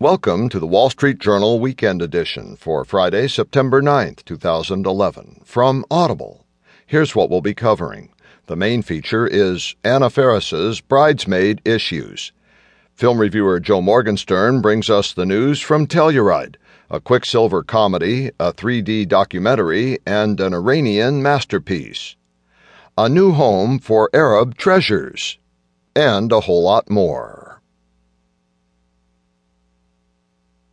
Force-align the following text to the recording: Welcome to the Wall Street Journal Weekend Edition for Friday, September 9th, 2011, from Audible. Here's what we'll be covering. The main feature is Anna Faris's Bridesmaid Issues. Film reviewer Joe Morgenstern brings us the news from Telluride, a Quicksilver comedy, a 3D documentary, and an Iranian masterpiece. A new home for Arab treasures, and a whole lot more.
Welcome 0.00 0.48
to 0.48 0.58
the 0.58 0.66
Wall 0.66 0.88
Street 0.88 1.18
Journal 1.18 1.60
Weekend 1.60 2.00
Edition 2.00 2.56
for 2.56 2.86
Friday, 2.86 3.28
September 3.28 3.82
9th, 3.82 4.24
2011, 4.24 5.42
from 5.44 5.84
Audible. 5.90 6.46
Here's 6.86 7.14
what 7.14 7.28
we'll 7.28 7.42
be 7.42 7.52
covering. 7.52 8.10
The 8.46 8.56
main 8.56 8.80
feature 8.80 9.26
is 9.26 9.76
Anna 9.84 10.08
Faris's 10.08 10.80
Bridesmaid 10.80 11.60
Issues. 11.66 12.32
Film 12.94 13.18
reviewer 13.18 13.60
Joe 13.60 13.82
Morgenstern 13.82 14.62
brings 14.62 14.88
us 14.88 15.12
the 15.12 15.26
news 15.26 15.60
from 15.60 15.86
Telluride, 15.86 16.56
a 16.88 16.98
Quicksilver 16.98 17.62
comedy, 17.62 18.30
a 18.40 18.54
3D 18.54 19.06
documentary, 19.06 19.98
and 20.06 20.40
an 20.40 20.54
Iranian 20.54 21.22
masterpiece. 21.22 22.16
A 22.96 23.10
new 23.10 23.32
home 23.32 23.78
for 23.78 24.08
Arab 24.14 24.56
treasures, 24.56 25.36
and 25.94 26.32
a 26.32 26.40
whole 26.40 26.62
lot 26.62 26.88
more. 26.88 27.59